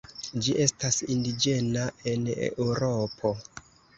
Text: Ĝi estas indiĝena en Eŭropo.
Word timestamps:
Ĝi 0.45 0.53
estas 0.63 0.95
indiĝena 1.15 1.85
en 2.13 2.25
Eŭropo. 2.47 3.35